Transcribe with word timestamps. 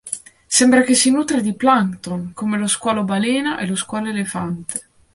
Sembra 0.47 0.81
che 0.81 0.95
si 0.95 1.11
nutra 1.11 1.39
di 1.41 1.53
plancton, 1.55 2.31
come 2.33 2.57
lo 2.57 2.65
squalo 2.65 3.03
balena 3.03 3.59
e 3.59 3.67
lo 3.67 3.75
squalo 3.75 4.09
elefante. 4.09 4.87